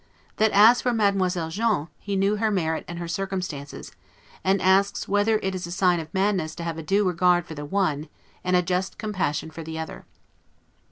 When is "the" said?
7.53-7.65, 9.61-9.77